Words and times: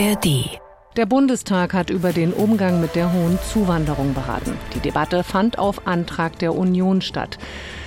ARD. 0.00 0.58
Der 0.96 1.04
Bundestag 1.04 1.74
hat 1.74 1.90
über 1.90 2.14
den 2.14 2.32
Umgang 2.32 2.80
mit 2.80 2.94
der 2.94 3.12
hohen 3.12 3.38
Zuwanderung 3.52 4.14
beraten. 4.14 4.56
Die 4.74 4.80
Debatte 4.80 5.22
fand 5.22 5.58
auf 5.58 5.86
Antrag 5.86 6.38
der 6.38 6.54
Union 6.54 7.02
statt. 7.02 7.38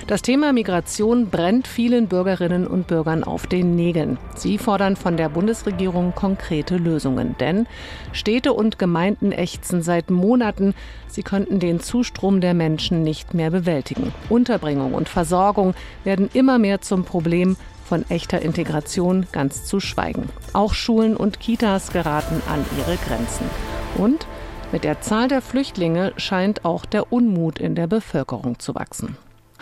Das 0.06 0.22
Thema 0.22 0.52
Migration 0.52 1.28
brennt 1.28 1.66
vielen 1.66 2.06
Bürgerinnen 2.06 2.68
und 2.68 2.86
Bürgern 2.86 3.24
auf 3.24 3.48
den 3.48 3.74
Nägeln. 3.74 4.18
Sie 4.36 4.58
fordern 4.58 4.94
von 4.94 5.16
der 5.16 5.28
Bundesregierung 5.28 6.14
konkrete 6.14 6.76
Lösungen. 6.76 7.34
Denn 7.40 7.66
Städte 8.12 8.52
und 8.52 8.78
Gemeinden 8.78 9.32
ächzen 9.32 9.82
seit 9.82 10.10
Monaten, 10.10 10.72
sie 11.08 11.24
könnten 11.24 11.58
den 11.58 11.80
Zustrom 11.80 12.40
der 12.40 12.54
Menschen 12.54 13.02
nicht 13.02 13.34
mehr 13.34 13.50
bewältigen. 13.50 14.12
Unterbringung 14.28 14.94
und 14.94 15.08
Versorgung 15.08 15.74
werden 16.04 16.30
immer 16.32 16.60
mehr 16.60 16.80
zum 16.80 17.04
Problem 17.04 17.56
von 17.84 18.04
echter 18.08 18.42
Integration 18.42 19.26
ganz 19.32 19.64
zu 19.64 19.80
schweigen. 19.80 20.28
Auch 20.52 20.74
Schulen 20.74 21.16
und 21.16 21.40
Kitas 21.40 21.92
geraten 21.92 22.42
an 22.48 22.64
ihre 22.78 22.96
Grenzen. 22.96 23.48
Und 23.96 24.26
mit 24.72 24.84
der 24.84 25.00
Zahl 25.00 25.28
der 25.28 25.42
Flüchtlinge 25.42 26.12
scheint 26.16 26.64
auch 26.64 26.84
der 26.84 27.12
Unmut 27.12 27.60
in 27.60 27.74
der 27.74 27.86
Bevölkerung 27.86 28.58
zu 28.58 28.74
wachsen. 28.74 29.16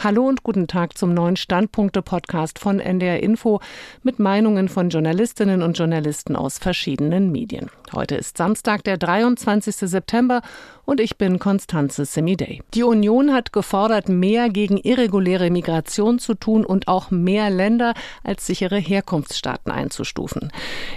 Hallo 0.04 0.26
und 0.26 0.42
guten 0.42 0.66
Tag 0.66 0.98
zum 0.98 1.14
neuen 1.14 1.36
Standpunkte-Podcast 1.36 2.58
von 2.58 2.80
NDR 2.80 3.22
Info 3.22 3.60
mit 4.02 4.18
Meinungen 4.18 4.68
von 4.68 4.88
Journalistinnen 4.88 5.62
und 5.62 5.78
Journalisten 5.78 6.34
aus 6.34 6.58
verschiedenen 6.58 7.30
Medien. 7.30 7.70
Heute 7.92 8.16
ist 8.16 8.36
Samstag, 8.36 8.82
der 8.82 8.98
23. 8.98 9.76
September 9.76 10.42
und 10.84 10.98
ich 10.98 11.18
bin 11.18 11.38
Konstanze 11.38 12.04
Semidey. 12.04 12.62
Die 12.74 12.82
Union 12.82 13.32
hat 13.32 13.52
gefordert, 13.52 14.08
mehr 14.08 14.48
gegen 14.48 14.76
irreguläre 14.76 15.50
Migration 15.50 16.18
zu 16.18 16.34
tun 16.34 16.66
und 16.66 16.88
auch 16.88 17.12
mehr 17.12 17.48
Länder 17.48 17.94
als 18.24 18.44
sichere 18.44 18.78
Herkunftsstaaten 18.78 19.70
einzustufen. 19.70 20.50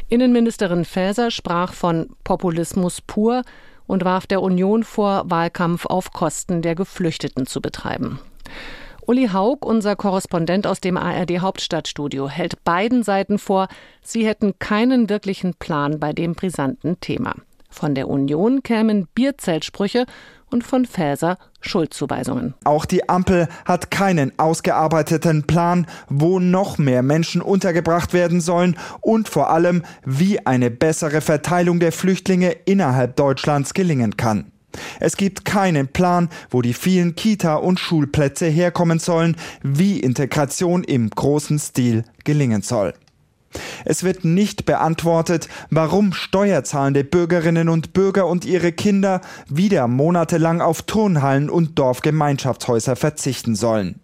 Innenministerin 0.09 0.83
Faeser 0.83 1.29
sprach 1.29 1.73
von 1.73 2.09
Populismus 2.23 3.01
pur 3.01 3.43
und 3.85 4.03
warf 4.03 4.25
der 4.25 4.41
Union 4.41 4.83
vor, 4.83 5.29
Wahlkampf 5.29 5.85
auf 5.85 6.11
Kosten 6.11 6.63
der 6.63 6.73
Geflüchteten 6.73 7.45
zu 7.45 7.61
betreiben. 7.61 8.17
Uli 9.07 9.29
Haug, 9.31 9.59
unser 9.63 9.95
Korrespondent 9.95 10.65
aus 10.65 10.81
dem 10.81 10.97
ARD 10.97 11.39
Hauptstadtstudio, 11.39 12.27
hält 12.27 12.63
beiden 12.63 13.03
Seiten 13.03 13.37
vor, 13.37 13.67
sie 14.01 14.25
hätten 14.25 14.57
keinen 14.57 15.09
wirklichen 15.09 15.53
Plan 15.53 15.99
bei 15.99 16.11
dem 16.11 16.33
brisanten 16.33 16.99
Thema. 16.99 17.35
Von 17.69 17.93
der 17.93 18.07
Union 18.07 18.63
kämen 18.63 19.07
Bierzeltsprüche 19.13 20.05
und 20.49 20.63
von 20.63 20.85
Faeser 20.85 21.37
Schuldzuweisungen. 21.61 22.55
Auch 22.63 22.85
die 22.85 23.07
Ampel 23.07 23.47
hat 23.65 23.91
keinen 23.91 24.31
ausgearbeiteten 24.39 25.45
Plan, 25.45 25.85
wo 26.09 26.39
noch 26.39 26.79
mehr 26.79 27.03
Menschen 27.03 27.43
untergebracht 27.43 28.13
werden 28.13 28.41
sollen 28.41 28.75
und 29.01 29.29
vor 29.29 29.51
allem, 29.51 29.83
wie 30.03 30.43
eine 30.47 30.71
bessere 30.71 31.21
Verteilung 31.21 31.79
der 31.79 31.91
Flüchtlinge 31.91 32.51
innerhalb 32.65 33.15
Deutschlands 33.17 33.75
gelingen 33.75 34.17
kann. 34.17 34.51
Es 34.99 35.17
gibt 35.17 35.45
keinen 35.45 35.87
Plan, 35.87 36.29
wo 36.49 36.61
die 36.61 36.73
vielen 36.73 37.15
Kita- 37.15 37.55
und 37.55 37.79
Schulplätze 37.79 38.47
herkommen 38.47 38.99
sollen, 38.99 39.35
wie 39.63 39.99
Integration 39.99 40.83
im 40.83 41.09
großen 41.09 41.59
Stil 41.59 42.03
gelingen 42.23 42.61
soll. 42.61 42.93
Es 43.85 44.03
wird 44.03 44.25
nicht 44.25 44.65
beantwortet, 44.65 45.47
warum 45.69 46.13
steuerzahlende 46.13 47.03
Bürgerinnen 47.03 47.69
und 47.69 47.93
Bürger 47.93 48.27
und 48.27 48.45
ihre 48.45 48.71
Kinder 48.71 49.21
wieder 49.47 49.87
monatelang 49.87 50.61
auf 50.61 50.81
Turnhallen 50.81 51.49
und 51.49 51.79
Dorfgemeinschaftshäuser 51.79 52.95
verzichten 52.95 53.55
sollen. 53.55 54.01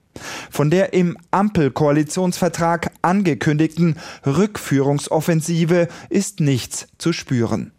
Von 0.50 0.70
der 0.70 0.94
im 0.94 1.18
Ampel-Koalitionsvertrag 1.32 2.92
angekündigten 3.02 3.96
Rückführungsoffensive 4.26 5.88
ist 6.10 6.40
nichts 6.42 6.88
zu 6.98 7.14
spüren. 7.14 7.72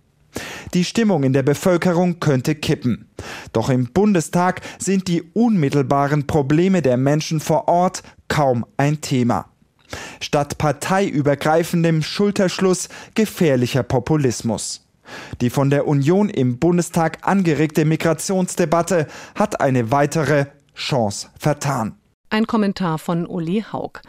Die 0.74 0.84
Stimmung 0.84 1.24
in 1.24 1.32
der 1.32 1.42
Bevölkerung 1.42 2.20
könnte 2.20 2.54
kippen. 2.54 3.10
Doch 3.52 3.68
im 3.68 3.86
Bundestag 3.92 4.60
sind 4.78 5.08
die 5.08 5.22
unmittelbaren 5.22 6.26
Probleme 6.26 6.82
der 6.82 6.96
Menschen 6.96 7.40
vor 7.40 7.68
Ort 7.68 8.02
kaum 8.28 8.64
ein 8.76 9.00
Thema. 9.00 9.46
Statt 10.20 10.56
parteiübergreifendem 10.58 12.02
Schulterschluss 12.02 12.88
gefährlicher 13.14 13.82
Populismus. 13.82 14.86
Die 15.40 15.50
von 15.50 15.68
der 15.68 15.86
Union 15.86 16.30
im 16.30 16.58
Bundestag 16.58 17.18
angeregte 17.22 17.84
Migrationsdebatte 17.84 19.06
hat 19.34 19.60
eine 19.60 19.90
weitere 19.90 20.46
Chance 20.74 21.28
vertan. 21.38 21.96
Ein 22.30 22.46
Kommentar 22.46 22.98
von 22.98 23.26
Uli 23.26 23.64
Haug. 23.72 24.00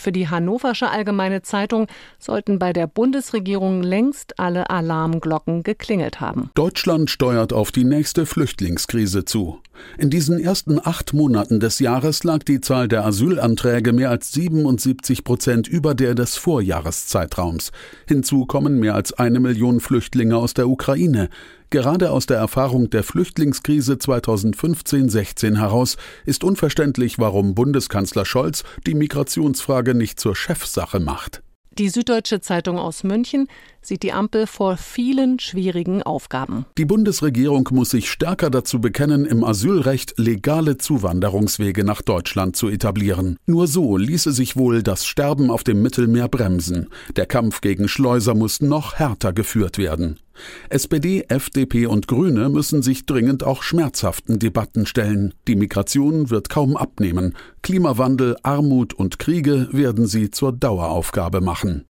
Für 0.00 0.12
die 0.12 0.28
Hannoversche 0.28 0.88
Allgemeine 0.88 1.42
Zeitung 1.42 1.86
sollten 2.18 2.58
bei 2.58 2.72
der 2.72 2.86
Bundesregierung 2.86 3.82
längst 3.82 4.40
alle 4.40 4.70
Alarmglocken 4.70 5.62
geklingelt 5.62 6.22
haben. 6.22 6.48
Deutschland 6.54 7.10
steuert 7.10 7.52
auf 7.52 7.70
die 7.70 7.84
nächste 7.84 8.24
Flüchtlingskrise 8.24 9.26
zu. 9.26 9.60
In 9.98 10.08
diesen 10.08 10.40
ersten 10.40 10.80
acht 10.82 11.12
Monaten 11.12 11.60
des 11.60 11.80
Jahres 11.80 12.24
lag 12.24 12.44
die 12.44 12.62
Zahl 12.62 12.88
der 12.88 13.04
Asylanträge 13.04 13.92
mehr 13.92 14.08
als 14.08 14.32
77 14.32 15.22
Prozent 15.22 15.68
über 15.68 15.94
der 15.94 16.14
des 16.14 16.36
Vorjahreszeitraums. 16.36 17.70
Hinzu 18.08 18.46
kommen 18.46 18.78
mehr 18.78 18.94
als 18.94 19.12
eine 19.12 19.38
Million 19.38 19.80
Flüchtlinge 19.80 20.36
aus 20.36 20.54
der 20.54 20.68
Ukraine. 20.68 21.28
Gerade 21.72 22.10
aus 22.10 22.26
der 22.26 22.36
Erfahrung 22.36 22.90
der 22.90 23.04
Flüchtlingskrise 23.04 23.94
2015-16 23.94 25.56
heraus 25.56 25.98
ist 26.26 26.42
unverständlich, 26.42 27.20
warum 27.20 27.54
Bundeskanzler 27.54 28.24
Scholz 28.24 28.64
die 28.88 28.96
Migrationsfrage 28.96 29.89
nicht 29.94 30.20
zur 30.20 30.36
Chefsache 30.36 31.00
macht. 31.00 31.42
Die 31.72 31.88
Süddeutsche 31.88 32.40
Zeitung 32.40 32.78
aus 32.78 33.04
München 33.04 33.48
sieht 33.82 34.02
die 34.02 34.12
Ampel 34.12 34.46
vor 34.46 34.76
vielen 34.76 35.38
schwierigen 35.38 36.02
Aufgaben. 36.02 36.66
Die 36.78 36.84
Bundesregierung 36.84 37.68
muss 37.72 37.90
sich 37.90 38.10
stärker 38.10 38.50
dazu 38.50 38.80
bekennen, 38.80 39.24
im 39.24 39.44
Asylrecht 39.44 40.14
legale 40.16 40.78
Zuwanderungswege 40.78 41.84
nach 41.84 42.02
Deutschland 42.02 42.56
zu 42.56 42.68
etablieren. 42.68 43.38
Nur 43.46 43.66
so 43.66 43.96
ließe 43.96 44.32
sich 44.32 44.56
wohl 44.56 44.82
das 44.82 45.06
Sterben 45.06 45.50
auf 45.50 45.64
dem 45.64 45.82
Mittelmeer 45.82 46.28
bremsen. 46.28 46.88
Der 47.16 47.26
Kampf 47.26 47.60
gegen 47.60 47.88
Schleuser 47.88 48.34
muss 48.34 48.60
noch 48.60 48.94
härter 48.94 49.32
geführt 49.32 49.78
werden. 49.78 50.18
SPD, 50.68 51.24
FDP 51.28 51.86
und 51.86 52.08
Grüne 52.08 52.48
müssen 52.48 52.82
sich 52.82 53.06
dringend 53.06 53.44
auch 53.44 53.62
schmerzhaften 53.62 54.38
Debatten 54.38 54.86
stellen. 54.86 55.34
Die 55.48 55.56
Migration 55.56 56.30
wird 56.30 56.48
kaum 56.48 56.76
abnehmen. 56.76 57.34
Klimawandel, 57.62 58.36
Armut 58.42 58.94
und 58.94 59.18
Kriege 59.18 59.68
werden 59.72 60.06
sie 60.06 60.30
zur 60.30 60.52
Daueraufgabe 60.52 61.40
machen. 61.40 61.84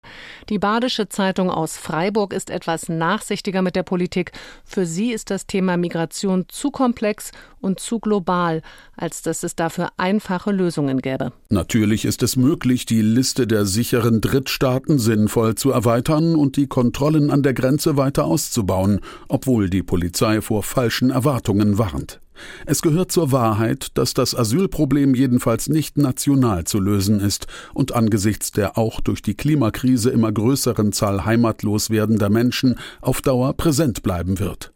Die 0.48 0.58
Badische 0.58 1.08
Zeitung 1.08 1.50
aus 1.50 1.75
Freiburg 1.76 2.32
ist 2.32 2.50
etwas 2.50 2.88
nachsichtiger 2.88 3.62
mit 3.62 3.76
der 3.76 3.82
Politik. 3.82 4.32
Für 4.64 4.86
sie 4.86 5.12
ist 5.12 5.30
das 5.30 5.46
Thema 5.46 5.76
Migration 5.76 6.46
zu 6.48 6.70
komplex 6.70 7.32
und 7.60 7.80
zu 7.80 8.00
global, 8.00 8.62
als 8.96 9.22
dass 9.22 9.42
es 9.42 9.56
dafür 9.56 9.88
einfache 9.96 10.52
Lösungen 10.52 11.00
gäbe. 11.00 11.32
Natürlich 11.48 12.04
ist 12.04 12.22
es 12.22 12.36
möglich, 12.36 12.86
die 12.86 13.02
Liste 13.02 13.46
der 13.46 13.66
sicheren 13.66 14.20
Drittstaaten 14.20 14.98
sinnvoll 14.98 15.54
zu 15.54 15.70
erweitern 15.70 16.34
und 16.34 16.56
die 16.56 16.66
Kontrollen 16.66 17.30
an 17.30 17.42
der 17.42 17.54
Grenze 17.54 17.96
weiter 17.96 18.24
auszubauen, 18.24 19.00
obwohl 19.28 19.70
die 19.70 19.82
Polizei 19.82 20.40
vor 20.40 20.62
falschen 20.62 21.10
Erwartungen 21.10 21.78
warnt. 21.78 22.20
Es 22.66 22.82
gehört 22.82 23.12
zur 23.12 23.32
Wahrheit, 23.32 23.88
dass 23.94 24.14
das 24.14 24.34
Asylproblem 24.34 25.14
jedenfalls 25.14 25.68
nicht 25.68 25.98
national 25.98 26.64
zu 26.64 26.80
lösen 26.80 27.20
ist 27.20 27.46
und 27.74 27.94
angesichts 27.94 28.50
der 28.52 28.78
auch 28.78 29.00
durch 29.00 29.22
die 29.22 29.34
Klimakrise 29.34 30.10
immer 30.10 30.32
größeren 30.32 30.92
Zahl 30.92 31.24
heimatlos 31.24 31.90
werdender 31.90 32.30
Menschen 32.30 32.78
auf 33.00 33.22
Dauer 33.22 33.54
präsent 33.54 34.02
bleiben 34.02 34.38
wird. 34.38 34.72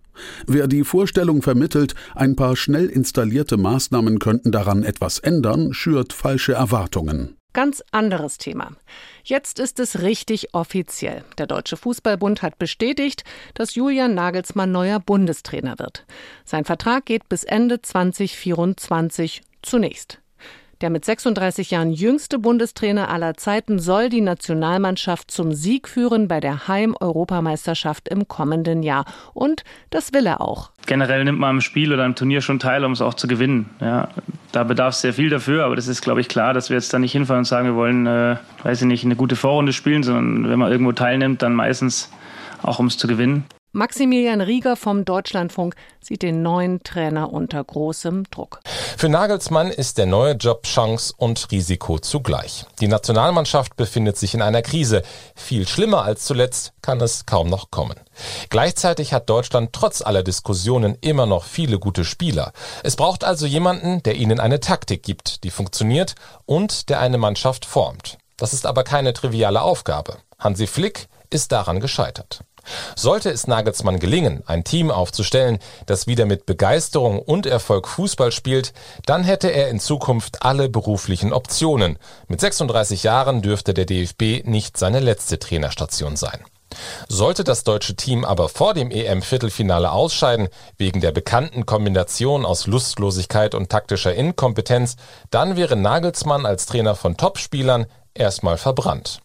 Wer 0.47 0.67
die 0.69 0.85
Vorstellung 0.85 1.43
vermittelt, 1.43 1.95
ein 2.15 2.37
paar 2.37 2.57
schnell 2.57 2.87
installierte 2.87 3.57
Maßnahmen 3.57 4.19
könnten 4.19 4.53
daran 4.53 4.83
etwas 4.83 5.19
ändern, 5.19 5.73
schürt 5.73 6.13
falsche 6.13 6.53
Erwartungen. 6.53 7.37
Ganz 7.53 7.83
anderes 7.91 8.39
Thema. 8.39 8.73
Jetzt 9.25 9.59
ist 9.59 9.81
es 9.81 10.03
richtig 10.03 10.55
offiziell. 10.55 11.25
Der 11.37 11.47
Deutsche 11.47 11.77
Fußballbund 11.77 12.43
hat 12.43 12.59
bestätigt, 12.59 13.25
dass 13.55 13.75
Julian 13.75 14.15
Nagelsmann 14.15 14.71
neuer 14.71 15.01
Bundestrainer 15.01 15.79
wird. 15.79 16.07
Sein 16.45 16.65
Vertrag 16.65 17.07
geht 17.07 17.29
bis 17.29 17.43
Ende 17.43 17.83
2024 17.83 19.43
zunächst. 19.63 20.21
Der 20.81 20.89
mit 20.89 21.05
36 21.05 21.73
Jahren 21.73 21.91
jüngste 21.91 22.39
Bundestrainer 22.39 23.11
aller 23.11 23.35
Zeiten 23.35 23.79
soll 23.79 24.09
die 24.09 24.23
Nationalmannschaft 24.23 25.31
zum 25.31 25.53
Sieg 25.53 25.87
führen 25.87 26.27
bei 26.27 26.41
der 26.41 26.69
Heim-Europameisterschaft 26.69 28.09
im 28.09 28.29
kommenden 28.29 28.83
Jahr. 28.83 29.05
Und 29.35 29.63
das 29.91 30.15
will 30.15 30.25
er 30.25 30.41
auch. 30.41 30.71
Generell 30.87 31.25
nimmt 31.25 31.39
man 31.39 31.51
am 31.51 31.61
Spiel 31.61 31.93
oder 31.93 32.05
am 32.05 32.15
Turnier 32.15 32.41
schon 32.41 32.59
teil, 32.59 32.83
um 32.87 32.93
es 32.93 33.03
auch 33.03 33.13
zu 33.13 33.29
gewinnen. 33.29 33.69
Ja, 33.81 34.09
da 34.53 34.65
bedarf 34.65 34.95
es 34.95 35.03
sehr 35.03 35.13
viel 35.13 35.29
dafür, 35.29 35.67
aber 35.67 35.77
das 35.77 35.87
ist, 35.87 36.01
glaube 36.01 36.23
ich, 36.23 36.29
klar, 36.29 36.55
dass 36.55 36.71
wir 36.71 36.79
jetzt 36.79 36.95
da 36.95 36.99
nicht 36.99 37.13
hinfahren 37.13 37.41
und 37.41 37.45
sagen, 37.45 37.67
wir 37.67 37.75
wollen, 37.75 38.07
äh, 38.07 38.37
weiß 38.63 38.81
ich 38.81 38.89
nicht, 38.89 39.05
eine 39.05 39.17
gute 39.17 39.37
Vorrunde 39.37 39.75
spielen, 39.75 40.03
sondern 40.03 40.49
wenn 40.49 40.59
man 40.59 40.73
irgendwo 40.73 40.93
teilnimmt, 40.93 41.43
dann 41.43 41.53
meistens 41.53 42.11
auch 42.63 42.79
um 42.79 42.87
es 42.87 42.97
zu 42.97 43.07
gewinnen. 43.07 43.45
Maximilian 43.73 44.41
Rieger 44.41 44.75
vom 44.75 45.05
Deutschlandfunk 45.05 45.77
sieht 46.01 46.23
den 46.23 46.43
neuen 46.43 46.83
Trainer 46.83 47.33
unter 47.33 47.63
großem 47.63 48.25
Druck. 48.29 48.59
Für 48.97 49.09
Nagelsmann 49.09 49.71
ist 49.71 49.97
der 49.97 50.07
neue 50.07 50.33
Job 50.33 50.65
Chance 50.65 51.15
und 51.17 51.53
Risiko 51.53 52.01
zugleich. 52.01 52.65
Die 52.81 52.89
Nationalmannschaft 52.89 53.77
befindet 53.77 54.17
sich 54.17 54.35
in 54.35 54.43
einer 54.43 54.63
Krise. 54.63 55.03
Viel 55.37 55.69
schlimmer 55.69 56.03
als 56.03 56.25
zuletzt 56.25 56.73
kann 56.83 57.01
es 57.01 57.27
kaum 57.27 57.49
noch 57.49 57.71
kommen. 57.71 57.95
Gleichzeitig 58.49 59.13
hat 59.13 59.31
Deutschland 59.31 59.73
trotz 59.73 60.03
aller 60.03 60.25
Diskussionen 60.25 60.99
immer 61.01 61.27
noch 61.27 61.45
viele 61.45 61.79
gute 61.79 62.05
Spieler. 62.05 62.53
Es 62.83 62.97
braucht 62.97 63.23
also 63.23 63.47
jemanden, 63.47 64.03
der 64.03 64.17
ihnen 64.17 64.41
eine 64.41 64.59
Taktik 64.59 65.05
gibt, 65.05 65.45
die 65.45 65.51
funktioniert 65.51 66.17
und 66.45 66.89
der 66.89 66.99
eine 66.99 67.19
Mannschaft 67.19 67.67
formt. 67.67 68.19
Das 68.37 68.53
ist 68.53 68.67
aber 68.67 68.83
keine 68.83 69.13
triviale 69.13 69.63
Aufgabe. 69.63 70.17
Hansi 70.41 70.67
Flick 70.67 71.09
ist 71.31 71.53
daran 71.53 71.79
gescheitert. 71.79 72.41
Sollte 72.97 73.31
es 73.31 73.47
Nagelsmann 73.47 73.99
gelingen, 73.99 74.43
ein 74.47 74.65
Team 74.65 74.91
aufzustellen, 74.91 75.59
das 75.87 76.07
wieder 76.07 76.27
mit 76.27 76.47
Begeisterung 76.47 77.19
und 77.21 77.47
Erfolg 77.47 77.89
Fußball 77.89 78.33
spielt, 78.33 78.73
dann 79.07 79.25
hätte 79.25 79.49
er 79.49 79.69
in 79.69 79.81
Zukunft 79.81 80.43
alle 80.43 80.69
beruflichen 80.69 81.33
Optionen. 81.33 81.99
Mit 82.29 82.41
36 82.41 83.03
Jahren 83.03 83.43
dürfte 83.43 83.75
der 83.75 83.87
DFB 83.87 84.45
nicht 84.47 84.77
seine 84.77 85.01
letzte 85.01 85.39
Trainerstation 85.39 86.17
sein. 86.17 86.45
Sollte 87.09 87.45
das 87.45 87.65
deutsche 87.65 87.97
Team 87.97 88.25
aber 88.25 88.49
vor 88.49 88.75
dem 88.75 88.91
EM-Viertelfinale 88.91 89.91
ausscheiden, 89.91 90.49
wegen 90.79 91.01
der 91.01 91.13
bekannten 91.13 91.67
Kombination 91.67 92.45
aus 92.47 92.67
Lustlosigkeit 92.67 93.55
und 93.55 93.71
taktischer 93.71 94.15
Inkompetenz, 94.15 94.97
dann 95.31 95.57
wäre 95.57 95.77
Nagelsmann 95.77 96.47
als 96.47 96.67
Trainer 96.67 96.95
von 96.95 97.17
Topspielern 97.17 97.87
erstmal 98.15 98.59
verbrannt. 98.59 99.21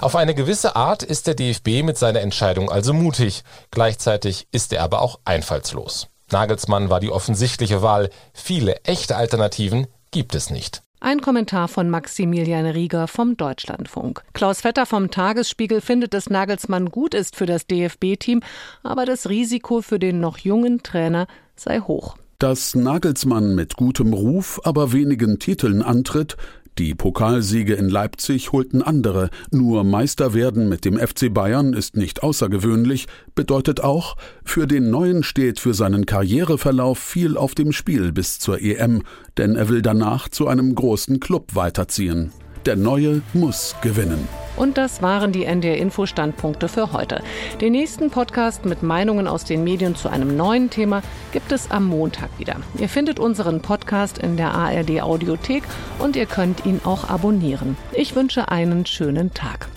Auf 0.00 0.16
eine 0.16 0.34
gewisse 0.34 0.76
Art 0.76 1.02
ist 1.02 1.26
der 1.26 1.34
DFB 1.34 1.82
mit 1.82 1.98
seiner 1.98 2.20
Entscheidung 2.20 2.70
also 2.70 2.92
mutig, 2.92 3.42
gleichzeitig 3.70 4.46
ist 4.52 4.72
er 4.72 4.82
aber 4.82 5.02
auch 5.02 5.18
einfallslos. 5.24 6.08
Nagelsmann 6.30 6.90
war 6.90 7.00
die 7.00 7.10
offensichtliche 7.10 7.82
Wahl, 7.82 8.10
viele 8.32 8.76
echte 8.84 9.16
Alternativen 9.16 9.86
gibt 10.10 10.34
es 10.34 10.50
nicht. 10.50 10.82
Ein 10.98 11.20
Kommentar 11.20 11.68
von 11.68 11.90
Maximilian 11.90 12.64
Rieger 12.64 13.06
vom 13.06 13.36
Deutschlandfunk. 13.36 14.22
Klaus 14.32 14.62
Vetter 14.62 14.86
vom 14.86 15.10
Tagesspiegel 15.10 15.82
findet, 15.82 16.14
dass 16.14 16.30
Nagelsmann 16.30 16.90
gut 16.90 17.12
ist 17.12 17.36
für 17.36 17.44
das 17.44 17.66
DFB-Team, 17.66 18.40
aber 18.82 19.04
das 19.04 19.28
Risiko 19.28 19.82
für 19.82 19.98
den 19.98 20.20
noch 20.20 20.38
jungen 20.38 20.82
Trainer 20.82 21.26
sei 21.54 21.80
hoch. 21.80 22.16
Dass 22.38 22.74
Nagelsmann 22.74 23.54
mit 23.54 23.76
gutem 23.76 24.14
Ruf, 24.14 24.60
aber 24.64 24.92
wenigen 24.92 25.38
Titeln 25.38 25.82
antritt, 25.82 26.36
die 26.78 26.94
Pokalsiege 26.94 27.74
in 27.74 27.88
Leipzig 27.88 28.52
holten 28.52 28.82
andere, 28.82 29.30
nur 29.50 29.82
Meister 29.82 30.34
werden 30.34 30.68
mit 30.68 30.84
dem 30.84 30.98
FC 30.98 31.32
Bayern 31.32 31.72
ist 31.72 31.96
nicht 31.96 32.22
außergewöhnlich, 32.22 33.06
bedeutet 33.34 33.82
auch, 33.82 34.16
für 34.44 34.66
den 34.66 34.90
Neuen 34.90 35.22
steht 35.22 35.58
für 35.58 35.72
seinen 35.72 36.04
Karriereverlauf 36.04 36.98
viel 36.98 37.36
auf 37.36 37.54
dem 37.54 37.72
Spiel 37.72 38.12
bis 38.12 38.38
zur 38.38 38.60
EM, 38.60 39.02
denn 39.38 39.56
er 39.56 39.68
will 39.68 39.80
danach 39.80 40.28
zu 40.28 40.48
einem 40.48 40.74
großen 40.74 41.18
Club 41.18 41.54
weiterziehen. 41.54 42.30
Der 42.66 42.76
Neue 42.76 43.22
muss 43.32 43.74
gewinnen. 43.80 44.28
Und 44.56 44.78
das 44.78 45.02
waren 45.02 45.32
die 45.32 45.44
NDR 45.44 45.76
Info 45.76 46.06
Standpunkte 46.06 46.68
für 46.68 46.92
heute. 46.92 47.22
Den 47.60 47.72
nächsten 47.72 48.10
Podcast 48.10 48.64
mit 48.64 48.82
Meinungen 48.82 49.28
aus 49.28 49.44
den 49.44 49.64
Medien 49.64 49.94
zu 49.94 50.08
einem 50.08 50.36
neuen 50.36 50.70
Thema 50.70 51.02
gibt 51.32 51.52
es 51.52 51.70
am 51.70 51.86
Montag 51.86 52.30
wieder. 52.38 52.56
Ihr 52.78 52.88
findet 52.88 53.20
unseren 53.20 53.60
Podcast 53.60 54.18
in 54.18 54.36
der 54.36 54.52
ARD 54.52 55.02
Audiothek 55.02 55.62
und 55.98 56.16
ihr 56.16 56.26
könnt 56.26 56.66
ihn 56.66 56.80
auch 56.84 57.08
abonnieren. 57.08 57.76
Ich 57.92 58.14
wünsche 58.14 58.50
einen 58.50 58.86
schönen 58.86 59.32
Tag. 59.34 59.68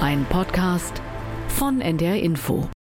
Ein 0.00 0.24
Podcast 0.30 1.02
von 1.48 1.82
NDR 1.82 2.16
Info. 2.16 2.70